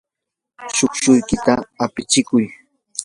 [0.75, 1.53] chushchuykita
[1.83, 2.45] apchikuy.